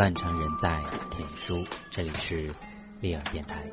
[0.00, 0.80] 断肠人在
[1.10, 2.50] 天书，这里是
[3.02, 3.70] 利尔电台。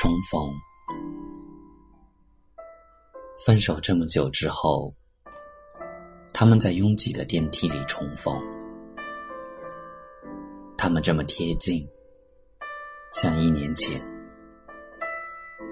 [0.00, 0.52] 重逢，
[3.44, 4.92] 分手这么久之后，
[6.34, 8.36] 他们在拥挤的电梯里重逢。
[10.76, 11.86] 他们这么贴近，
[13.12, 14.00] 像一年前。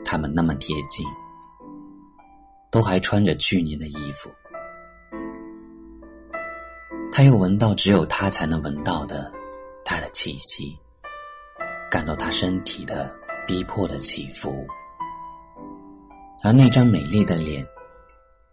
[0.05, 1.05] 他们那么贴近，
[2.71, 4.31] 都还穿着去年的衣服。
[7.11, 9.33] 他又闻到只有他才能闻到的
[9.85, 10.79] 他的气息，
[11.91, 13.15] 感到他身体的。
[13.47, 14.67] 逼迫的起伏，
[16.45, 17.67] 而那张美丽的脸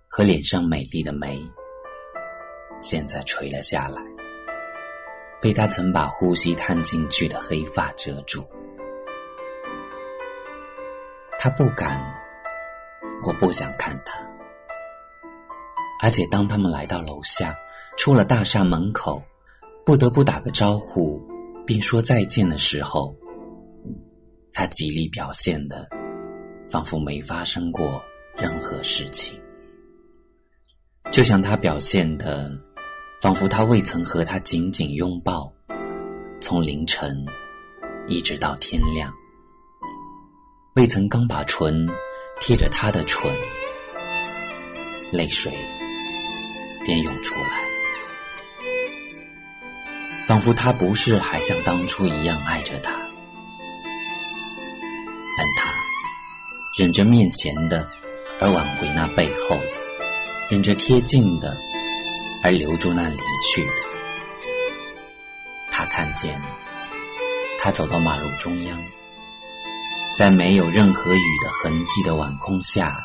[0.08, 1.40] 和脸上美丽的眉，
[2.82, 4.02] 现在垂了下来，
[5.42, 8.44] 被他曾把呼吸探进去的黑发遮住。
[11.40, 12.02] 他不敢
[13.22, 14.18] 或不想看他，
[16.02, 17.54] 而且当他们来到楼下，
[17.98, 19.22] 出了大厦门口，
[19.86, 21.22] 不得不打个招呼
[21.66, 23.14] 并说再见的时候。
[24.54, 25.90] 他极力表现的，
[26.68, 28.04] 仿佛没发生过
[28.36, 29.40] 任何事情，
[31.12, 32.52] 就像他表现的，
[33.22, 35.54] 仿佛他未曾和他紧紧拥抱，
[36.42, 37.26] 从凌晨
[38.08, 39.14] 一直到天亮，
[40.76, 41.88] 未曾刚把唇
[42.40, 43.32] 贴着他的唇，
[45.12, 45.54] 泪水
[46.84, 47.70] 便涌出来，
[50.26, 53.03] 仿佛他不是还像当初一样爱着他。
[56.76, 57.88] 忍着面前的，
[58.42, 59.78] 而挽回那背后的；
[60.50, 61.56] 忍着贴近的，
[62.42, 63.18] 而留住那离
[63.54, 63.74] 去的。
[65.70, 66.42] 他看见
[67.60, 68.84] 他走到马路中央，
[70.16, 72.98] 在没有任何雨的痕迹的晚空下，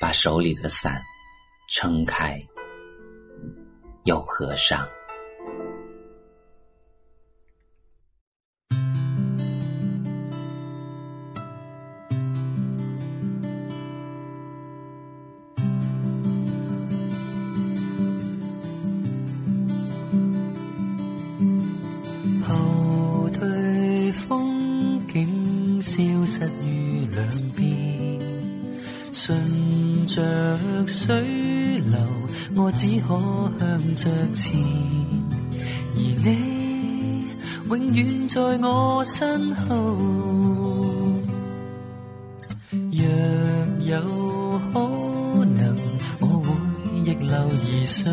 [0.00, 1.02] 把手里的伞
[1.68, 2.40] 撑开，
[4.04, 4.88] 又合上。
[27.14, 27.64] 两边
[29.12, 31.14] 顺着水
[31.78, 31.98] 流，
[32.56, 33.14] 我只可
[33.58, 34.60] 向着前，
[35.94, 37.26] 而你
[37.68, 39.96] 永远在我身后。
[42.90, 43.04] 若
[43.80, 44.00] 有
[44.72, 45.76] 可能，
[46.20, 46.48] 我会
[47.04, 48.12] 逆流而上，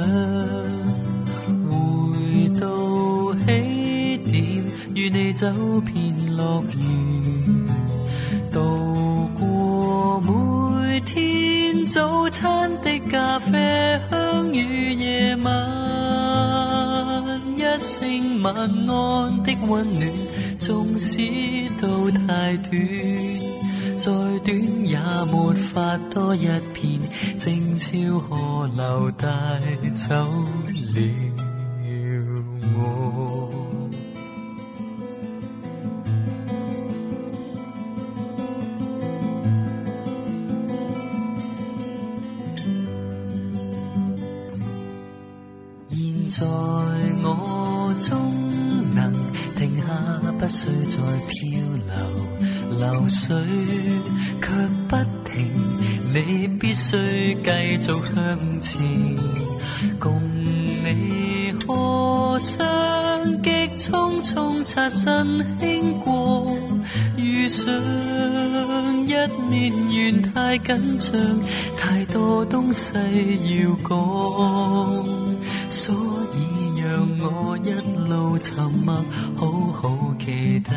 [1.67, 2.67] 回到
[3.45, 4.63] 起点，
[4.93, 5.47] 与你走
[5.81, 7.60] 遍乐园，
[10.91, 10.99] 每。
[10.99, 15.51] 天早餐的咖啡香与夜晚
[17.55, 20.11] 一声晚安的温暖，
[20.59, 21.17] 纵使
[21.81, 22.71] 都太短，
[23.97, 24.11] 再
[24.43, 24.99] 短也
[25.31, 26.99] 没法多一片
[27.37, 29.27] 静悄河流带
[29.95, 31.01] 走了。
[32.77, 33.49] 我
[48.07, 49.13] 终能
[49.55, 49.83] 停下，
[50.39, 50.97] 不需再
[51.27, 53.35] 漂流，流水
[54.41, 54.47] 却
[54.87, 55.39] 不停，
[56.13, 56.97] 你必须
[57.43, 58.81] 继续向前，
[59.99, 60.21] 共
[60.83, 62.59] 你何相
[63.43, 66.57] 极匆匆擦身轻过，
[67.17, 67.71] 遇上
[69.05, 69.13] 一
[69.49, 71.11] 面缘太紧张，
[71.77, 73.97] 太多东西要讲，
[75.69, 75.95] 所
[76.33, 76.60] 以
[76.91, 77.71] 让我一
[78.09, 78.93] 路沉默，
[79.37, 80.73] 好好期待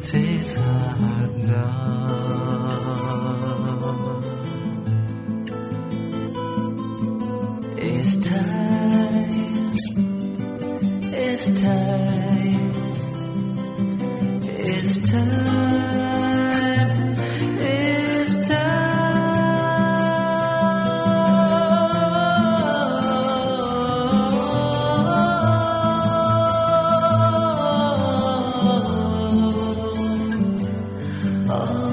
[0.00, 0.60] 这刹
[1.44, 1.92] 那。
[31.52, 31.91] Amen.